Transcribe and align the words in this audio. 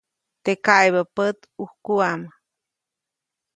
Teʼ 0.43 0.59
kaʼebä 0.65 1.01
pät, 1.15 1.37
ʼujkuʼam. 1.55 2.21